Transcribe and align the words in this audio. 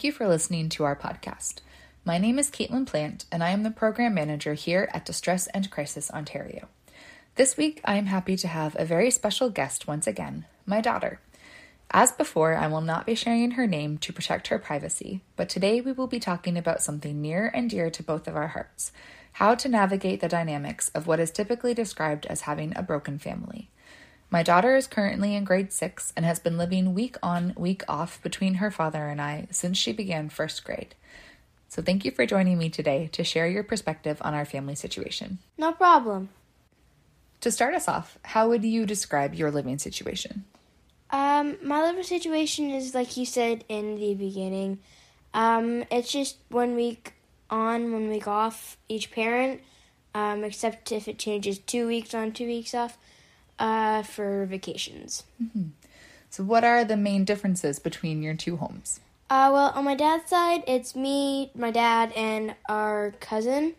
Thank 0.00 0.14
you 0.14 0.18
for 0.18 0.28
listening 0.28 0.70
to 0.70 0.82
our 0.82 0.96
podcast. 0.96 1.56
My 2.06 2.16
name 2.16 2.38
is 2.38 2.50
Caitlin 2.50 2.86
Plant, 2.86 3.26
and 3.30 3.44
I 3.44 3.50
am 3.50 3.64
the 3.64 3.70
program 3.70 4.14
manager 4.14 4.54
here 4.54 4.88
at 4.94 5.04
Distress 5.04 5.46
and 5.48 5.70
Crisis 5.70 6.10
Ontario. 6.10 6.68
This 7.34 7.58
week, 7.58 7.82
I 7.84 7.96
am 7.96 8.06
happy 8.06 8.34
to 8.38 8.48
have 8.48 8.74
a 8.78 8.86
very 8.86 9.10
special 9.10 9.50
guest 9.50 9.86
once 9.86 10.06
again, 10.06 10.46
my 10.64 10.80
daughter. 10.80 11.20
As 11.90 12.12
before, 12.12 12.54
I 12.54 12.66
will 12.66 12.80
not 12.80 13.04
be 13.04 13.14
sharing 13.14 13.50
her 13.50 13.66
name 13.66 13.98
to 13.98 14.10
protect 14.10 14.48
her 14.48 14.58
privacy, 14.58 15.20
but 15.36 15.50
today 15.50 15.82
we 15.82 15.92
will 15.92 16.06
be 16.06 16.18
talking 16.18 16.56
about 16.56 16.82
something 16.82 17.20
near 17.20 17.50
and 17.52 17.68
dear 17.68 17.90
to 17.90 18.02
both 18.02 18.26
of 18.26 18.34
our 18.34 18.48
hearts 18.48 18.92
how 19.32 19.54
to 19.54 19.68
navigate 19.68 20.22
the 20.22 20.28
dynamics 20.28 20.88
of 20.94 21.06
what 21.06 21.20
is 21.20 21.30
typically 21.30 21.74
described 21.74 22.24
as 22.24 22.42
having 22.42 22.72
a 22.74 22.82
broken 22.82 23.18
family. 23.18 23.68
My 24.30 24.44
daughter 24.44 24.76
is 24.76 24.86
currently 24.86 25.34
in 25.34 25.42
grade 25.42 25.72
six 25.72 26.12
and 26.16 26.24
has 26.24 26.38
been 26.38 26.56
living 26.56 26.94
week 26.94 27.16
on, 27.20 27.52
week 27.56 27.82
off 27.88 28.22
between 28.22 28.54
her 28.54 28.70
father 28.70 29.08
and 29.08 29.20
I 29.20 29.48
since 29.50 29.76
she 29.76 29.92
began 29.92 30.28
first 30.28 30.64
grade. 30.64 30.94
So, 31.68 31.82
thank 31.82 32.04
you 32.04 32.10
for 32.10 32.26
joining 32.26 32.58
me 32.58 32.70
today 32.70 33.08
to 33.12 33.24
share 33.24 33.48
your 33.48 33.62
perspective 33.62 34.18
on 34.22 34.34
our 34.34 34.44
family 34.44 34.74
situation. 34.74 35.38
No 35.58 35.72
problem. 35.72 36.28
To 37.40 37.50
start 37.50 37.74
us 37.74 37.88
off, 37.88 38.18
how 38.24 38.48
would 38.48 38.64
you 38.64 38.86
describe 38.86 39.34
your 39.34 39.50
living 39.50 39.78
situation? 39.78 40.44
Um, 41.10 41.56
my 41.62 41.82
living 41.82 42.04
situation 42.04 42.70
is 42.70 42.94
like 42.94 43.16
you 43.16 43.26
said 43.26 43.64
in 43.68 43.96
the 43.96 44.14
beginning. 44.14 44.78
Um, 45.34 45.84
it's 45.90 46.12
just 46.12 46.36
one 46.50 46.76
week 46.76 47.14
on, 47.48 47.92
one 47.92 48.08
week 48.08 48.28
off 48.28 48.76
each 48.88 49.10
parent. 49.10 49.60
Um, 50.14 50.42
except 50.42 50.90
if 50.92 51.06
it 51.06 51.18
changes 51.18 51.58
two 51.58 51.86
weeks 51.86 52.14
on, 52.14 52.32
two 52.32 52.46
weeks 52.46 52.74
off, 52.74 52.98
uh, 53.60 54.02
for 54.02 54.46
vacations. 54.46 55.22
So, 56.30 56.42
what 56.42 56.64
are 56.64 56.84
the 56.84 56.96
main 56.96 57.24
differences 57.24 57.78
between 57.78 58.22
your 58.22 58.34
two 58.34 58.56
homes? 58.56 59.00
Uh, 59.28 59.50
well, 59.52 59.72
on 59.76 59.84
my 59.84 59.94
dad's 59.94 60.28
side, 60.28 60.64
it's 60.66 60.96
me, 60.96 61.52
my 61.54 61.70
dad, 61.70 62.12
and 62.16 62.56
our 62.68 63.12
cousin, 63.20 63.74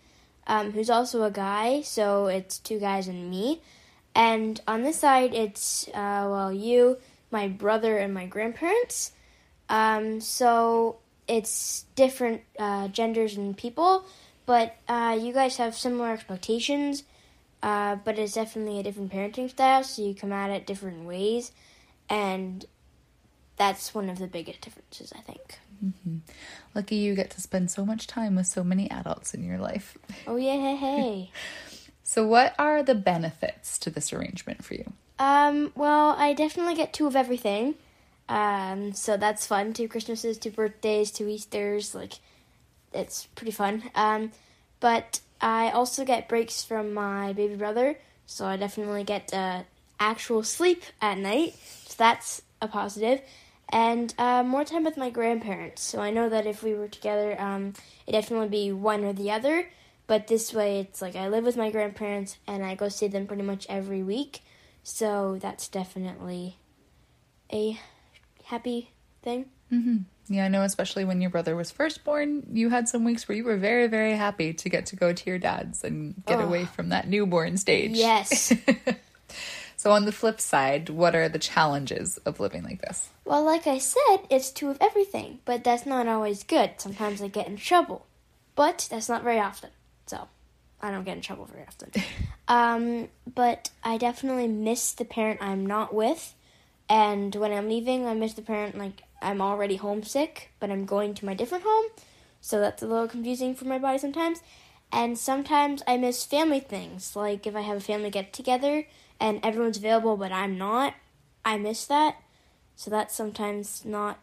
um, 0.47 0.71
who's 0.71 0.89
also 0.89 1.23
a 1.23 1.31
guy. 1.31 1.81
So 1.81 2.27
it's 2.27 2.57
two 2.57 2.79
guys 2.79 3.09
and 3.09 3.29
me. 3.29 3.61
And 4.15 4.61
on 4.67 4.83
this 4.83 4.99
side, 4.99 5.33
it's 5.33 5.87
uh, 5.89 6.27
well, 6.29 6.53
you, 6.53 6.97
my 7.31 7.49
brother, 7.49 7.97
and 7.97 8.13
my 8.13 8.27
grandparents. 8.27 9.11
Um, 9.67 10.21
so 10.21 10.99
it's 11.27 11.85
different 11.95 12.41
uh, 12.59 12.87
genders 12.89 13.35
and 13.35 13.55
people, 13.55 14.05
but 14.45 14.75
uh, 14.87 15.17
you 15.19 15.33
guys 15.33 15.57
have 15.57 15.75
similar 15.75 16.11
expectations. 16.11 17.03
Uh, 17.63 17.95
but 17.95 18.17
it's 18.17 18.33
definitely 18.33 18.79
a 18.79 18.83
different 18.83 19.11
parenting 19.11 19.49
style, 19.49 19.83
so 19.83 20.01
you 20.01 20.15
come 20.15 20.33
at 20.33 20.49
it 20.49 20.65
different 20.65 21.05
ways, 21.05 21.51
and 22.09 22.65
that's 23.57 23.93
one 23.93 24.09
of 24.09 24.17
the 24.17 24.27
biggest 24.27 24.61
differences, 24.61 25.13
I 25.15 25.21
think. 25.21 25.59
Lucky 26.75 26.95
you 26.95 27.15
get 27.15 27.29
to 27.31 27.41
spend 27.41 27.69
so 27.71 27.85
much 27.85 28.07
time 28.07 28.35
with 28.35 28.47
so 28.47 28.63
many 28.63 28.89
adults 28.89 29.33
in 29.33 29.43
your 29.43 29.57
life. 29.57 29.97
Oh 30.27 30.35
yeah, 30.37 30.57
hey, 30.57 30.75
hey. 30.75 31.31
So, 32.03 32.27
what 32.27 32.55
are 32.59 32.83
the 32.83 32.93
benefits 32.95 33.79
to 33.79 33.89
this 33.89 34.11
arrangement 34.11 34.65
for 34.65 34.73
you? 34.73 34.91
um, 35.17 35.71
well, 35.75 36.09
I 36.17 36.33
definitely 36.33 36.75
get 36.75 36.91
two 36.91 37.07
of 37.07 37.15
everything. 37.15 37.75
Um, 38.27 38.91
so 38.93 39.15
that's 39.17 39.45
fun. 39.45 39.71
Two 39.71 39.87
Christmases, 39.87 40.37
two 40.37 40.51
birthdays, 40.51 41.11
two 41.11 41.29
Easters. 41.29 41.93
Like, 41.95 42.13
it's 42.91 43.27
pretty 43.35 43.51
fun. 43.51 43.83
Um, 43.95 44.31
but 44.81 45.21
I 45.41 45.71
also 45.71 46.05
get 46.05 46.29
breaks 46.29 46.63
from 46.63 46.93
my 46.93 47.33
baby 47.33 47.55
brother, 47.55 47.97
so 48.25 48.45
I 48.45 48.57
definitely 48.57 49.03
get 49.03 49.33
uh, 49.33 49.63
actual 49.99 50.43
sleep 50.43 50.83
at 51.01 51.17
night. 51.17 51.55
So 51.87 51.95
that's 51.97 52.41
a 52.61 52.67
positive. 52.67 53.21
And 53.69 54.13
uh, 54.17 54.43
more 54.43 54.65
time 54.65 54.83
with 54.83 54.97
my 54.97 55.09
grandparents. 55.09 55.81
So 55.81 55.99
I 55.99 56.11
know 56.11 56.29
that 56.29 56.45
if 56.45 56.61
we 56.61 56.73
were 56.75 56.87
together, 56.89 57.39
um, 57.39 57.73
it'd 58.05 58.21
definitely 58.21 58.49
be 58.49 58.71
one 58.71 59.03
or 59.03 59.13
the 59.13 59.31
other. 59.31 59.67
But 60.07 60.27
this 60.27 60.53
way, 60.53 60.79
it's 60.79 61.01
like 61.01 61.15
I 61.15 61.29
live 61.29 61.45
with 61.45 61.55
my 61.55 61.71
grandparents 61.71 62.37
and 62.45 62.65
I 62.65 62.75
go 62.75 62.89
see 62.89 63.07
them 63.07 63.27
pretty 63.27 63.43
much 63.43 63.65
every 63.69 64.03
week. 64.03 64.41
So 64.83 65.37
that's 65.41 65.67
definitely 65.69 66.57
a 67.51 67.79
happy 68.45 68.91
thing. 69.21 69.45
Yeah, 70.33 70.45
I 70.45 70.47
know, 70.47 70.61
especially 70.63 71.05
when 71.05 71.21
your 71.21 71.29
brother 71.29 71.55
was 71.55 71.71
first 71.71 72.03
born, 72.03 72.43
you 72.51 72.69
had 72.69 72.87
some 72.87 73.03
weeks 73.03 73.27
where 73.27 73.35
you 73.35 73.43
were 73.43 73.57
very, 73.57 73.87
very 73.87 74.13
happy 74.15 74.53
to 74.53 74.69
get 74.69 74.85
to 74.87 74.95
go 74.95 75.11
to 75.13 75.29
your 75.29 75.39
dad's 75.39 75.83
and 75.83 76.23
get 76.25 76.39
Oh. 76.39 76.45
away 76.45 76.65
from 76.65 76.89
that 76.89 77.07
newborn 77.07 77.57
stage. 77.57 77.97
Yes. 77.97 78.53
So, 79.77 79.91
on 79.93 80.05
the 80.05 80.11
flip 80.11 80.39
side, 80.39 80.89
what 80.89 81.15
are 81.15 81.27
the 81.27 81.39
challenges 81.39 82.17
of 82.17 82.39
living 82.39 82.61
like 82.61 82.81
this? 82.81 83.09
Well, 83.25 83.43
like 83.43 83.65
I 83.65 83.79
said, 83.79 84.17
it's 84.29 84.51
two 84.51 84.69
of 84.69 84.77
everything, 84.79 85.39
but 85.43 85.63
that's 85.63 85.87
not 85.87 86.07
always 86.07 86.43
good. 86.43 86.73
Sometimes 86.77 87.19
I 87.19 87.29
get 87.29 87.47
in 87.47 87.57
trouble, 87.57 88.05
but 88.53 88.87
that's 88.91 89.09
not 89.09 89.23
very 89.23 89.39
often. 89.39 89.71
So 90.05 90.27
I 90.83 90.91
don't 90.91 91.03
get 91.03 91.15
in 91.15 91.23
trouble 91.23 91.45
very 91.45 91.65
often. 91.65 91.89
um, 92.47 93.09
but 93.33 93.71
I 93.83 93.97
definitely 93.97 94.47
miss 94.47 94.91
the 94.91 95.03
parent 95.03 95.41
I'm 95.41 95.65
not 95.65 95.95
with, 95.95 96.35
and 96.87 97.33
when 97.33 97.51
I'm 97.51 97.67
leaving, 97.67 98.05
I 98.05 98.13
miss 98.13 98.33
the 98.33 98.43
parent 98.43 98.77
like 98.77 99.01
I'm 99.21 99.41
already 99.41 99.75
homesick, 99.75 100.51
but 100.59 100.71
I'm 100.71 100.85
going 100.85 101.13
to 101.15 101.25
my 101.25 101.33
different 101.33 101.63
home. 101.63 101.85
So 102.39 102.59
that's 102.59 102.81
a 102.81 102.87
little 102.87 103.07
confusing 103.07 103.55
for 103.55 103.65
my 103.65 103.77
body 103.77 103.97
sometimes. 103.97 104.41
And 104.91 105.17
sometimes 105.17 105.83
I 105.87 105.97
miss 105.97 106.25
family 106.25 106.59
things, 106.59 107.15
like 107.15 107.47
if 107.47 107.55
I 107.55 107.61
have 107.61 107.77
a 107.77 107.81
family 107.81 108.09
get 108.09 108.33
together 108.33 108.85
and 109.19 109.39
everyone's 109.43 109.77
available 109.77 110.17
but 110.17 110.31
I'm 110.31 110.57
not, 110.57 110.95
I 111.45 111.57
miss 111.57 111.85
that. 111.85 112.17
So 112.75 112.89
that's 112.89 113.15
sometimes 113.15 113.85
not 113.85 114.19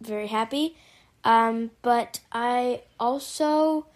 very 0.00 0.28
happy. 0.28 0.76
Um, 1.24 1.72
but 1.82 2.20
I 2.30 2.82
also 3.00 3.86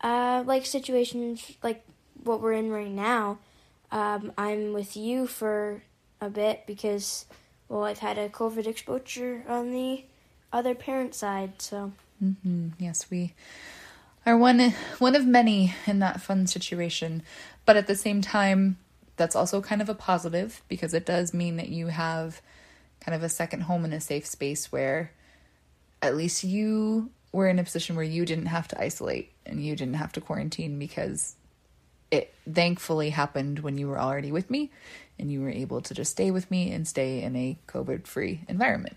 uh, 0.00 0.42
like 0.46 0.66
situations 0.66 1.52
like 1.62 1.84
what 2.24 2.40
we're 2.40 2.52
in 2.52 2.70
right 2.70 2.90
now. 2.90 3.38
Um, 3.92 4.32
I'm 4.36 4.72
with 4.72 4.96
you 4.96 5.26
for 5.26 5.82
a 6.20 6.28
bit 6.28 6.66
because, 6.66 7.26
well, 7.74 7.84
I've 7.84 7.98
had 7.98 8.18
a 8.18 8.28
COVID 8.28 8.68
exposure 8.68 9.42
on 9.48 9.72
the 9.72 10.04
other 10.52 10.76
parent 10.76 11.12
side. 11.12 11.60
So 11.60 11.90
Hmm. 12.20 12.68
Yes, 12.78 13.10
we 13.10 13.34
are 14.24 14.36
one 14.36 14.72
one 14.98 15.16
of 15.16 15.26
many 15.26 15.74
in 15.86 15.98
that 15.98 16.20
fun 16.20 16.46
situation, 16.46 17.22
but 17.66 17.76
at 17.76 17.88
the 17.88 17.96
same 17.96 18.22
time, 18.22 18.78
that's 19.16 19.34
also 19.34 19.60
kind 19.60 19.82
of 19.82 19.88
a 19.88 19.94
positive 19.94 20.62
because 20.68 20.94
it 20.94 21.04
does 21.04 21.34
mean 21.34 21.56
that 21.56 21.68
you 21.68 21.88
have 21.88 22.40
kind 23.00 23.14
of 23.14 23.22
a 23.22 23.28
second 23.28 23.62
home 23.62 23.84
and 23.84 23.92
a 23.92 24.00
safe 24.00 24.26
space 24.26 24.70
where 24.70 25.10
at 26.00 26.16
least 26.16 26.44
you 26.44 27.10
were 27.32 27.48
in 27.48 27.58
a 27.58 27.64
position 27.64 27.96
where 27.96 28.04
you 28.04 28.24
didn't 28.24 28.46
have 28.46 28.68
to 28.68 28.80
isolate 28.80 29.32
and 29.44 29.64
you 29.64 29.74
didn't 29.74 29.94
have 29.94 30.12
to 30.12 30.20
quarantine 30.20 30.78
because 30.78 31.34
it 32.14 32.34
thankfully 32.50 33.10
happened 33.10 33.60
when 33.60 33.78
you 33.78 33.88
were 33.88 34.00
already 34.00 34.32
with 34.32 34.50
me 34.50 34.70
and 35.18 35.30
you 35.30 35.40
were 35.40 35.50
able 35.50 35.80
to 35.82 35.94
just 35.94 36.10
stay 36.12 36.30
with 36.30 36.50
me 36.50 36.72
and 36.72 36.86
stay 36.88 37.22
in 37.22 37.36
a 37.36 37.58
COVID 37.68 38.06
free 38.06 38.40
environment. 38.48 38.96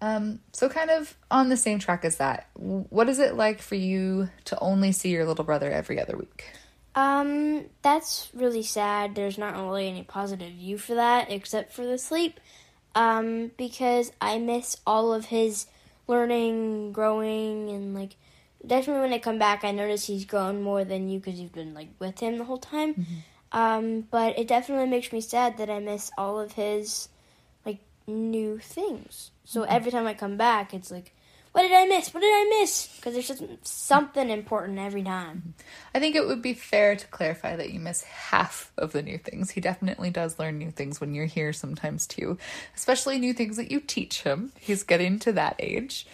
Um, 0.00 0.40
so 0.52 0.68
kind 0.68 0.90
of 0.90 1.16
on 1.30 1.48
the 1.48 1.56
same 1.56 1.78
track 1.78 2.04
as 2.04 2.16
that, 2.16 2.48
what 2.54 3.08
is 3.08 3.20
it 3.20 3.36
like 3.36 3.62
for 3.62 3.76
you 3.76 4.30
to 4.46 4.58
only 4.58 4.90
see 4.90 5.10
your 5.10 5.24
little 5.24 5.44
brother 5.44 5.70
every 5.70 6.00
other 6.00 6.16
week? 6.16 6.44
Um, 6.94 7.66
that's 7.82 8.28
really 8.34 8.64
sad. 8.64 9.14
There's 9.14 9.38
not 9.38 9.54
really 9.54 9.88
any 9.88 10.02
positive 10.02 10.52
view 10.52 10.76
for 10.76 10.96
that 10.96 11.30
except 11.30 11.72
for 11.72 11.86
the 11.86 11.98
sleep. 11.98 12.40
Um, 12.94 13.52
because 13.56 14.12
I 14.20 14.38
miss 14.38 14.76
all 14.86 15.14
of 15.14 15.26
his 15.26 15.66
learning, 16.06 16.92
growing, 16.92 17.70
and 17.70 17.94
like 17.94 18.16
definitely 18.66 19.02
when 19.02 19.12
I 19.12 19.18
come 19.18 19.38
back, 19.38 19.64
I 19.64 19.70
notice 19.72 20.06
he's 20.06 20.24
grown 20.24 20.62
more 20.62 20.84
than 20.84 21.08
you 21.08 21.18
because 21.18 21.40
you've 21.40 21.52
been 21.52 21.74
like 21.74 21.88
with 21.98 22.20
him 22.20 22.38
the 22.38 22.44
whole 22.44 22.58
time. 22.58 22.94
Mm-hmm. 22.94 23.14
Um, 23.58 24.00
but 24.10 24.38
it 24.38 24.48
definitely 24.48 24.88
makes 24.88 25.12
me 25.12 25.20
sad 25.20 25.58
that 25.58 25.68
I 25.68 25.78
miss 25.78 26.10
all 26.16 26.40
of 26.40 26.52
his 26.52 27.08
like 27.66 27.80
new 28.06 28.58
things. 28.58 29.30
So 29.44 29.62
Mm-hmm. 29.62 29.72
every 29.72 29.90
time 29.92 30.06
I 30.06 30.14
come 30.14 30.36
back, 30.36 30.72
it's 30.72 30.90
like, 30.90 31.12
what 31.52 31.62
did 31.62 31.72
I 31.72 31.84
miss? 31.86 32.14
What 32.14 32.20
did 32.20 32.28
I 32.32 32.60
miss? 32.60 32.88
Because 32.96 33.12
there's 33.12 33.28
just 33.28 33.42
something 33.66 34.30
important 34.30 34.78
every 34.78 35.02
time. 35.02 35.52
I 35.94 36.00
think 36.00 36.16
it 36.16 36.26
would 36.26 36.40
be 36.40 36.54
fair 36.54 36.96
to 36.96 37.06
clarify 37.08 37.56
that 37.56 37.70
you 37.70 37.78
miss 37.78 38.04
half 38.04 38.72
of 38.78 38.92
the 38.92 39.02
new 39.02 39.18
things. 39.18 39.50
He 39.50 39.60
definitely 39.60 40.08
does 40.08 40.38
learn 40.38 40.56
new 40.56 40.70
things 40.70 40.98
when 40.98 41.12
you're 41.12 41.26
here 41.26 41.52
sometimes 41.52 42.06
too, 42.06 42.38
especially 42.74 43.18
new 43.18 43.34
things 43.34 43.58
that 43.58 43.70
you 43.70 43.80
teach 43.80 44.22
him. 44.22 44.52
He's 44.58 44.82
getting 44.82 45.18
to 45.18 45.32
that 45.32 45.56
age. 45.58 46.06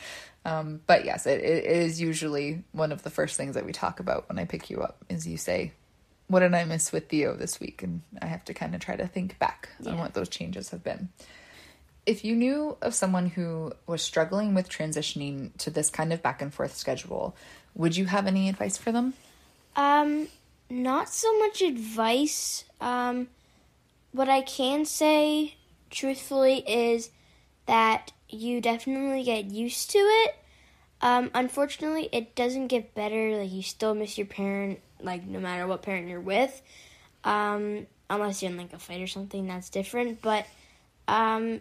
Um, 0.44 0.80
but 0.86 1.04
yes, 1.04 1.26
it, 1.26 1.40
it 1.42 1.64
is 1.66 2.00
usually 2.00 2.62
one 2.72 2.92
of 2.92 3.02
the 3.02 3.10
first 3.10 3.36
things 3.36 3.54
that 3.54 3.66
we 3.66 3.72
talk 3.72 4.00
about 4.00 4.28
when 4.28 4.38
I 4.38 4.44
pick 4.44 4.70
you 4.70 4.80
up 4.80 5.04
is 5.08 5.26
you 5.26 5.36
say, 5.36 5.72
what 6.28 6.40
did 6.40 6.54
I 6.54 6.64
miss 6.64 6.92
with 6.92 7.08
Theo 7.08 7.34
this 7.34 7.58
week? 7.58 7.82
And 7.82 8.02
I 8.22 8.26
have 8.26 8.44
to 8.46 8.54
kind 8.54 8.74
of 8.74 8.80
try 8.80 8.96
to 8.96 9.06
think 9.06 9.38
back 9.38 9.70
on 9.86 9.98
what 9.98 10.14
those 10.14 10.28
changes 10.28 10.70
have 10.70 10.84
been. 10.84 11.08
If 12.06 12.24
you 12.24 12.34
knew 12.34 12.76
of 12.80 12.94
someone 12.94 13.26
who 13.26 13.72
was 13.86 14.02
struggling 14.02 14.54
with 14.54 14.68
transitioning 14.68 15.56
to 15.58 15.70
this 15.70 15.90
kind 15.90 16.12
of 16.12 16.22
back 16.22 16.40
and 16.40 16.52
forth 16.52 16.74
schedule, 16.76 17.36
would 17.74 17.96
you 17.96 18.06
have 18.06 18.26
any 18.26 18.48
advice 18.48 18.78
for 18.78 18.92
them? 18.92 19.14
Um, 19.76 20.28
not 20.70 21.08
so 21.08 21.38
much 21.38 21.60
advice. 21.60 22.64
Um, 22.80 23.28
what 24.12 24.28
I 24.28 24.40
can 24.40 24.84
say, 24.84 25.54
truthfully, 25.90 26.58
is 26.66 27.10
that 27.66 28.12
you 28.28 28.60
definitely 28.60 29.24
get 29.24 29.46
used 29.46 29.90
to 29.90 29.98
it. 29.98 30.36
Um, 31.00 31.30
unfortunately, 31.34 32.08
it 32.12 32.34
doesn't 32.34 32.68
get 32.68 32.94
better. 32.94 33.36
Like 33.36 33.52
you 33.52 33.62
still 33.62 33.94
miss 33.94 34.18
your 34.18 34.26
parent, 34.26 34.80
like 35.00 35.26
no 35.26 35.38
matter 35.38 35.66
what 35.66 35.82
parent 35.82 36.08
you're 36.08 36.20
with. 36.20 36.60
Um, 37.24 37.86
unless 38.10 38.42
you're 38.42 38.50
in 38.50 38.56
like 38.56 38.72
a 38.72 38.78
fight 38.78 39.00
or 39.00 39.06
something, 39.06 39.46
that's 39.46 39.70
different. 39.70 40.20
But 40.22 40.46
um, 41.06 41.60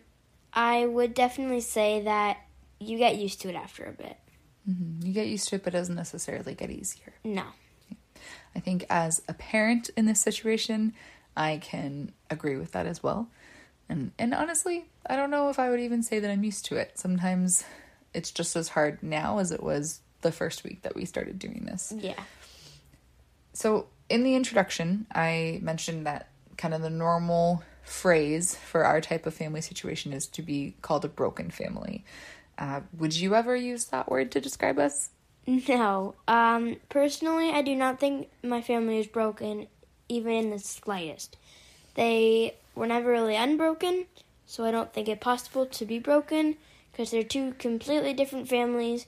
I 0.53 0.85
would 0.85 1.13
definitely 1.13 1.61
say 1.61 2.01
that 2.01 2.37
you 2.79 2.97
get 2.97 3.17
used 3.17 3.41
to 3.41 3.49
it 3.49 3.55
after 3.55 3.85
a 3.85 3.91
bit. 3.91 4.17
You 5.01 5.13
get 5.13 5.27
used 5.27 5.47
to 5.49 5.55
it, 5.55 5.63
but 5.63 5.73
it 5.73 5.77
doesn't 5.77 5.95
necessarily 5.95 6.53
get 6.53 6.69
easier. 6.69 7.13
No. 7.23 7.43
I 8.55 8.59
think 8.59 8.85
as 8.89 9.21
a 9.29 9.33
parent 9.33 9.89
in 9.95 10.07
this 10.07 10.19
situation, 10.19 10.93
I 11.37 11.57
can 11.57 12.11
agree 12.29 12.57
with 12.57 12.71
that 12.71 12.85
as 12.85 13.01
well. 13.01 13.29
And 13.89 14.11
and 14.19 14.33
honestly, 14.33 14.85
I 15.09 15.15
don't 15.15 15.31
know 15.31 15.49
if 15.49 15.59
I 15.59 15.69
would 15.69 15.79
even 15.79 16.03
say 16.03 16.19
that 16.19 16.29
I'm 16.29 16.43
used 16.43 16.65
to 16.65 16.75
it. 16.75 16.97
Sometimes 16.99 17.63
it's 18.13 18.31
just 18.31 18.55
as 18.55 18.69
hard 18.69 19.01
now 19.01 19.37
as 19.39 19.51
it 19.51 19.63
was 19.63 20.01
the 20.21 20.31
first 20.31 20.63
week 20.63 20.81
that 20.81 20.95
we 20.95 21.05
started 21.05 21.39
doing 21.39 21.65
this. 21.65 21.93
Yeah. 21.95 22.19
So, 23.53 23.87
in 24.09 24.23
the 24.23 24.35
introduction, 24.35 25.07
I 25.13 25.59
mentioned 25.61 26.05
that 26.05 26.29
kind 26.57 26.73
of 26.73 26.81
the 26.81 26.89
normal 26.89 27.63
phrase 27.83 28.55
for 28.55 28.83
our 28.83 28.99
type 28.99 29.25
of 29.25 29.33
family 29.33 29.61
situation 29.61 30.11
is 30.13 30.27
to 30.27 30.41
be 30.41 30.75
called 30.81 31.05
a 31.05 31.07
broken 31.07 31.49
family. 31.49 32.03
Uh, 32.57 32.81
would 32.97 33.15
you 33.15 33.35
ever 33.35 33.55
use 33.55 33.85
that 33.85 34.09
word 34.09 34.31
to 34.31 34.41
describe 34.41 34.79
us? 34.79 35.09
No. 35.45 36.15
Um, 36.27 36.77
personally, 36.89 37.51
I 37.51 37.61
do 37.61 37.75
not 37.75 37.99
think 37.99 38.29
my 38.43 38.61
family 38.61 38.99
is 38.99 39.07
broken, 39.07 39.67
even 40.09 40.33
in 40.33 40.49
the 40.49 40.59
slightest. 40.59 41.37
They 41.95 42.55
were 42.77 42.87
never 42.87 43.11
really 43.11 43.35
unbroken, 43.35 44.05
so 44.45 44.63
I 44.63 44.71
don't 44.71 44.93
think 44.93 45.09
it 45.09 45.19
possible 45.19 45.65
to 45.65 45.85
be 45.85 45.99
broken 45.99 46.55
because 46.91 47.11
they're 47.11 47.23
two 47.23 47.53
completely 47.53 48.13
different 48.13 48.47
families 48.47 49.05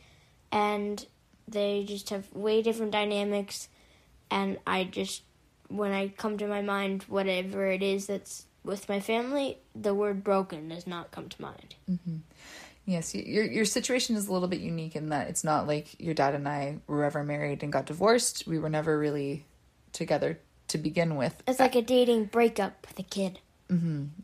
and 0.52 1.06
they 1.48 1.86
just 1.88 2.10
have 2.10 2.32
way 2.34 2.62
different 2.62 2.92
dynamics. 2.92 3.70
And 4.30 4.58
I 4.68 4.84
just, 4.84 5.24
when 5.70 5.92
I 5.92 6.10
come 6.10 6.38
to 6.38 6.48
my 6.48 6.62
mind, 6.62 7.04
whatever 7.08 7.68
it 7.68 7.82
is 7.82 8.08
that's 8.08 8.46
with 8.64 8.90
my 8.90 9.00
family, 9.00 9.58
the 9.74 9.94
word 9.94 10.24
broken 10.24 10.70
does 10.70 10.86
not 10.86 11.12
come 11.12 11.30
to 11.30 11.42
mind. 11.42 11.76
Mm-hmm. 11.90 12.18
Yes, 12.86 13.14
your 13.14 13.46
your 13.46 13.66
situation 13.66 14.16
is 14.16 14.28
a 14.28 14.34
little 14.34 14.48
bit 14.48 14.62
unique 14.62 14.96
in 14.96 15.10
that 15.10 15.28
it's 15.28 15.44
not 15.44 15.68
like 15.68 16.00
your 16.00 16.16
dad 16.16 16.34
and 16.34 16.48
I 16.48 16.78
were 16.88 17.04
ever 17.04 17.24
married 17.24 17.62
and 17.62 17.72
got 17.72 17.86
divorced. 17.86 18.48
We 18.48 18.58
were 18.58 18.70
never 18.70 18.98
really 18.98 19.46
together 19.92 20.40
to 20.70 20.78
begin 20.80 21.16
with. 21.16 21.44
It's 21.48 21.60
like 21.60 21.76
a 21.76 21.84
dating 21.84 22.26
breakup 22.26 22.88
with 22.88 22.98
a 22.98 23.04
kid, 23.04 23.40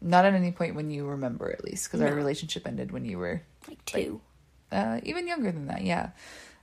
Not 0.02 0.26
at 0.26 0.34
any 0.34 0.52
point 0.52 0.76
when 0.76 0.90
you 0.90 1.06
remember, 1.06 1.52
at 1.52 1.64
least, 1.64 1.86
because 1.86 2.02
our 2.02 2.14
relationship 2.14 2.68
ended 2.68 2.92
when 2.92 3.06
you 3.06 3.18
were 3.20 3.42
like 3.68 3.84
two. 3.86 4.22
uh, 4.72 5.00
even 5.04 5.28
younger 5.28 5.52
than 5.52 5.68
that. 5.68 5.84
Yeah, 5.84 6.10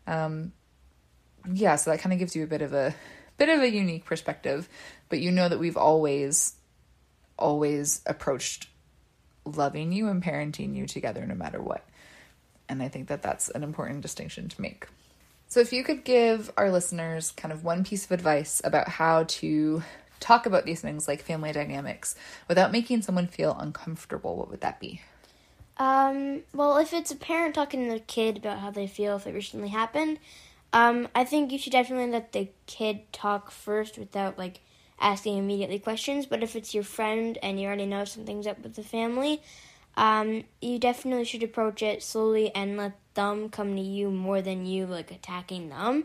um, 0.06 0.52
yeah. 1.52 1.76
So 1.76 1.90
that 1.90 2.00
kind 2.00 2.12
of 2.12 2.18
gives 2.18 2.34
you 2.34 2.42
a 2.42 2.46
bit 2.48 2.62
of 2.62 2.72
a 2.72 2.94
bit 3.38 3.48
of 3.48 3.60
a 3.60 3.70
unique 3.70 4.04
perspective, 4.04 4.68
but 5.08 5.20
you 5.20 5.30
know 5.30 5.48
that 5.48 5.58
we've 5.58 5.76
always 5.76 6.54
always 7.38 8.02
approached 8.06 8.68
loving 9.44 9.92
you 9.92 10.08
and 10.08 10.22
parenting 10.22 10.76
you 10.76 10.86
together, 10.86 11.26
no 11.26 11.34
matter 11.34 11.60
what. 11.60 11.86
And 12.68 12.82
I 12.82 12.88
think 12.88 13.08
that 13.08 13.22
that's 13.22 13.48
an 13.50 13.62
important 13.62 14.00
distinction 14.00 14.48
to 14.48 14.60
make. 14.60 14.86
So, 15.48 15.60
if 15.60 15.72
you 15.72 15.84
could 15.84 16.04
give 16.04 16.50
our 16.56 16.70
listeners 16.70 17.32
kind 17.32 17.52
of 17.52 17.62
one 17.64 17.84
piece 17.84 18.04
of 18.04 18.12
advice 18.12 18.62
about 18.64 18.88
how 18.88 19.24
to 19.24 19.82
talk 20.22 20.46
about 20.46 20.64
these 20.64 20.80
things 20.80 21.08
like 21.08 21.22
family 21.22 21.52
dynamics 21.52 22.14
without 22.48 22.72
making 22.72 23.02
someone 23.02 23.26
feel 23.26 23.56
uncomfortable, 23.58 24.36
what 24.36 24.50
would 24.50 24.60
that 24.60 24.80
be? 24.80 25.00
Um, 25.76 26.42
well, 26.54 26.78
if 26.78 26.92
it's 26.92 27.10
a 27.10 27.16
parent 27.16 27.54
talking 27.54 27.86
to 27.86 27.94
the 27.94 28.00
kid 28.00 28.36
about 28.36 28.60
how 28.60 28.70
they 28.70 28.86
feel 28.86 29.16
if 29.16 29.26
it 29.26 29.34
recently 29.34 29.68
happened, 29.68 30.18
um, 30.72 31.08
I 31.14 31.24
think 31.24 31.50
you 31.50 31.58
should 31.58 31.72
definitely 31.72 32.10
let 32.10 32.32
the 32.32 32.48
kid 32.66 33.12
talk 33.12 33.50
first 33.50 33.98
without 33.98 34.38
like 34.38 34.60
asking 35.00 35.36
immediately 35.36 35.78
questions. 35.78 36.26
But 36.26 36.42
if 36.42 36.56
it's 36.56 36.74
your 36.74 36.84
friend 36.84 37.36
and 37.42 37.60
you 37.60 37.66
already 37.66 37.86
know 37.86 38.04
something's 38.04 38.46
up 38.46 38.62
with 38.62 38.74
the 38.74 38.82
family, 38.82 39.42
um, 39.96 40.44
you 40.60 40.78
definitely 40.78 41.24
should 41.24 41.42
approach 41.42 41.82
it 41.82 42.02
slowly 42.02 42.54
and 42.54 42.76
let 42.76 42.92
them 43.14 43.48
come 43.50 43.74
to 43.74 43.82
you 43.82 44.10
more 44.10 44.40
than 44.40 44.64
you 44.64 44.86
like 44.86 45.10
attacking 45.10 45.68
them. 45.68 46.04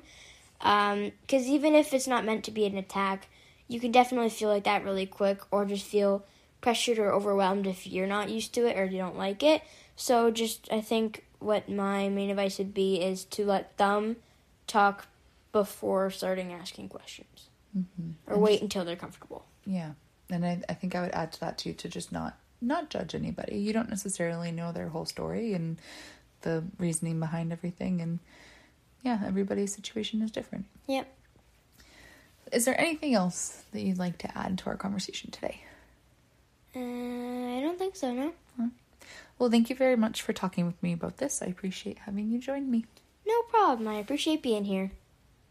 Because 0.60 1.48
even 1.48 1.76
if 1.76 1.94
it's 1.94 2.08
not 2.08 2.26
meant 2.26 2.44
to 2.46 2.52
be 2.52 2.66
an 2.66 2.78
attack, 2.78 3.30
you 3.68 3.80
can 3.80 3.92
definitely 3.92 4.30
feel 4.30 4.50
like 4.50 4.64
that 4.64 4.84
really 4.84 5.06
quick, 5.06 5.42
or 5.52 5.66
just 5.66 5.86
feel 5.86 6.26
pressured 6.62 7.00
or 7.00 7.12
overwhelmed 7.12 7.68
if 7.68 7.86
you're 7.86 8.08
not 8.08 8.30
used 8.30 8.54
to 8.54 8.66
it 8.66 8.78
or 8.78 8.86
you 8.86 8.98
don't 8.98 9.18
like 9.18 9.44
it. 9.44 9.62
So, 9.96 10.32
just 10.32 10.72
I 10.72 10.82
think 10.82 11.26
what 11.40 11.70
my 11.70 12.10
main 12.10 12.30
advice 12.30 12.58
would 12.58 12.74
be 12.74 13.02
is 13.02 13.24
to 13.26 13.46
let 13.46 13.78
them 13.78 14.18
talk 14.66 15.08
before 15.52 16.10
starting 16.12 16.54
asking 16.54 16.90
questions, 16.90 17.50
mm-hmm. 17.78 18.12
or 18.28 18.38
wait 18.38 18.62
until 18.62 18.86
they're 18.86 18.96
comfortable. 18.96 19.46
Yeah. 19.66 19.92
And 20.30 20.46
I, 20.46 20.62
I 20.68 20.74
think 20.74 20.96
I 20.96 21.02
would 21.02 21.12
add 21.12 21.32
to 21.34 21.40
that 21.42 21.58
too 21.58 21.74
to 21.74 21.90
just 21.90 22.12
not 22.12 22.38
not 22.62 22.90
judge 22.90 23.14
anybody. 23.14 23.58
You 23.60 23.74
don't 23.74 23.90
necessarily 23.90 24.52
know 24.52 24.72
their 24.72 24.90
whole 24.90 25.06
story 25.06 25.54
and 25.54 25.78
the 26.42 26.64
reasoning 26.80 27.20
behind 27.20 27.52
everything 27.52 28.02
and 28.02 28.20
yeah, 29.04 29.20
everybody's 29.26 29.74
situation 29.74 30.22
is 30.22 30.32
different. 30.32 30.66
Yep. 30.88 31.08
Is 32.52 32.66
there 32.66 32.80
anything 32.80 33.14
else 33.14 33.64
that 33.72 33.82
you'd 33.82 33.98
like 33.98 34.18
to 34.20 34.38
add 34.38 34.58
to 34.60 34.68
our 34.68 34.76
conversation 34.78 35.32
today? 35.32 35.62
Uh, 36.76 36.80
I 36.80 37.62
don't 37.62 37.78
think 37.78 37.96
so. 37.96 38.14
No. 38.14 38.34
Well, 39.40 39.50
thank 39.52 39.70
you 39.70 39.76
very 39.76 39.96
much 39.96 40.22
for 40.22 40.34
talking 40.34 40.66
with 40.66 40.82
me 40.82 40.94
about 40.94 41.18
this. 41.18 41.42
I 41.42 41.46
appreciate 41.46 42.00
having 42.00 42.30
you 42.32 42.40
join 42.40 42.70
me. 42.70 42.86
No 43.26 43.42
problem. 43.44 43.88
I 43.88 43.96
appreciate 43.96 44.42
being 44.42 44.66
here. 44.66 44.92